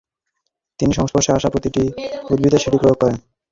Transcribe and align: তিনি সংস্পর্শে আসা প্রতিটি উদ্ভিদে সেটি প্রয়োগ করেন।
তিনি 0.79 0.91
সংস্পর্শে 0.93 1.31
আসা 1.31 1.49
প্রতিটি 1.49 1.83
উদ্ভিদে 2.29 2.57
সেটি 2.59 2.77
প্রয়োগ 2.77 2.97
করেন। 3.01 3.17